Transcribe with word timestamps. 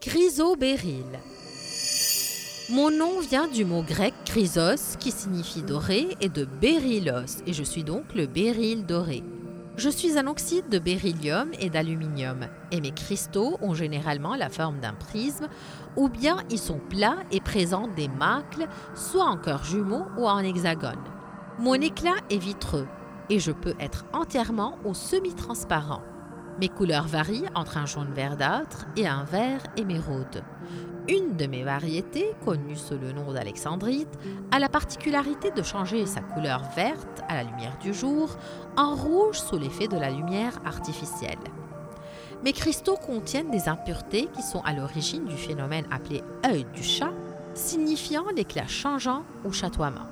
Chrysobéryl. 0.00 1.18
Mon 2.70 2.88
nom 2.88 3.18
vient 3.18 3.48
du 3.48 3.64
mot 3.64 3.82
grec 3.82 4.14
chrysos 4.24 4.96
qui 5.00 5.10
signifie 5.10 5.62
doré 5.62 6.16
et 6.20 6.28
de 6.28 6.44
bérylos 6.44 7.42
et 7.48 7.52
je 7.52 7.64
suis 7.64 7.82
donc 7.82 8.14
le 8.14 8.26
béryl 8.26 8.86
doré. 8.86 9.24
Je 9.76 9.88
suis 9.88 10.16
un 10.16 10.28
oxyde 10.28 10.68
de 10.68 10.78
beryllium 10.78 11.50
et 11.58 11.68
d'aluminium 11.68 12.46
et 12.70 12.80
mes 12.80 12.92
cristaux 12.92 13.58
ont 13.60 13.74
généralement 13.74 14.36
la 14.36 14.50
forme 14.50 14.78
d'un 14.78 14.94
prisme 14.94 15.48
ou 15.96 16.08
bien 16.08 16.44
ils 16.48 16.60
sont 16.60 16.80
plats 16.90 17.24
et 17.32 17.40
présentent 17.40 17.96
des 17.96 18.08
macles 18.08 18.68
soit 18.94 19.24
en 19.24 19.36
cœur 19.36 19.64
jumeau 19.64 20.04
ou 20.16 20.28
en 20.28 20.38
hexagone. 20.38 21.02
Mon 21.58 21.74
éclat 21.74 22.18
est 22.30 22.38
vitreux 22.38 22.86
et 23.30 23.40
je 23.40 23.50
peux 23.50 23.74
être 23.80 24.04
entièrement 24.12 24.78
au 24.84 24.94
semi-transparent. 24.94 26.02
Mes 26.60 26.68
couleurs 26.68 27.06
varient 27.06 27.44
entre 27.54 27.76
un 27.76 27.86
jaune 27.86 28.12
verdâtre 28.12 28.86
et 28.96 29.06
un 29.06 29.22
vert 29.22 29.62
émeraude. 29.76 30.42
Une 31.08 31.36
de 31.36 31.46
mes 31.46 31.62
variétés, 31.62 32.34
connue 32.44 32.76
sous 32.76 32.98
le 32.98 33.12
nom 33.12 33.32
d'alexandrite, 33.32 34.08
a 34.50 34.58
la 34.58 34.68
particularité 34.68 35.52
de 35.52 35.62
changer 35.62 36.04
sa 36.04 36.20
couleur 36.20 36.62
verte 36.74 37.22
à 37.28 37.36
la 37.36 37.44
lumière 37.44 37.78
du 37.80 37.94
jour 37.94 38.36
en 38.76 38.96
rouge 38.96 39.38
sous 39.38 39.56
l'effet 39.56 39.86
de 39.86 39.96
la 39.96 40.10
lumière 40.10 40.58
artificielle. 40.66 41.38
Mes 42.44 42.52
cristaux 42.52 42.96
contiennent 42.96 43.50
des 43.50 43.68
impuretés 43.68 44.28
qui 44.34 44.42
sont 44.42 44.60
à 44.62 44.72
l'origine 44.72 45.26
du 45.26 45.36
phénomène 45.36 45.86
appelé 45.92 46.22
œil 46.44 46.66
du 46.74 46.82
chat, 46.82 47.12
signifiant 47.54 48.26
l'éclat 48.34 48.66
changeant 48.66 49.22
ou 49.44 49.52
chatoiement. 49.52 50.06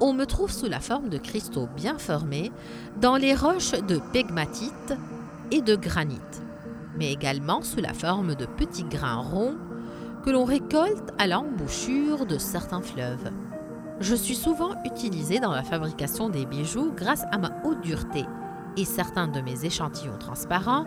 On 0.00 0.12
me 0.12 0.26
trouve 0.26 0.50
sous 0.50 0.66
la 0.66 0.80
forme 0.80 1.08
de 1.08 1.18
cristaux 1.18 1.68
bien 1.76 1.96
formés 1.98 2.52
dans 3.00 3.16
les 3.16 3.34
roches 3.34 3.72
de 3.72 4.00
pegmatite, 4.12 4.94
et 5.52 5.60
de 5.60 5.76
granit, 5.76 6.18
mais 6.96 7.12
également 7.12 7.60
sous 7.60 7.80
la 7.80 7.92
forme 7.92 8.34
de 8.34 8.46
petits 8.46 8.84
grains 8.84 9.20
ronds 9.20 9.56
que 10.24 10.30
l'on 10.30 10.44
récolte 10.44 11.12
à 11.18 11.26
l'embouchure 11.26 12.24
de 12.24 12.38
certains 12.38 12.80
fleuves. 12.80 13.30
Je 14.00 14.14
suis 14.14 14.34
souvent 14.34 14.74
utilisé 14.84 15.40
dans 15.40 15.52
la 15.52 15.62
fabrication 15.62 16.30
des 16.30 16.46
bijoux 16.46 16.92
grâce 16.96 17.24
à 17.30 17.38
ma 17.38 17.50
haute 17.64 17.82
dureté 17.82 18.24
et 18.78 18.86
certains 18.86 19.28
de 19.28 19.42
mes 19.42 19.66
échantillons 19.66 20.16
transparents 20.18 20.86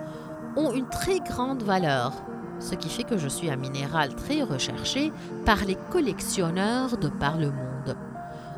ont 0.57 0.73
une 0.73 0.89
très 0.89 1.19
grande 1.19 1.61
valeur, 1.61 2.13
ce 2.59 2.73
qui 2.73 2.89
fait 2.89 3.03
que 3.03 3.17
je 3.17 3.27
suis 3.27 3.51
un 3.51 3.57
minéral 3.57 4.15
très 4.15 4.41
recherché 4.41 5.13
par 5.45 5.63
les 5.65 5.77
collectionneurs 5.91 6.97
de 6.97 7.09
par 7.09 7.37
le 7.37 7.51
monde. 7.51 7.95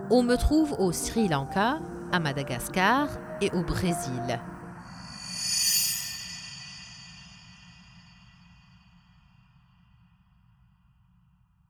On 0.09 0.23
me 0.23 0.37
trouve 0.37 0.73
au 0.79 0.93
Sri 0.93 1.27
Lanka, 1.27 1.79
à 2.13 2.19
Madagascar 2.19 3.09
et 3.41 3.51
au 3.51 3.61
Brésil. 3.61 4.39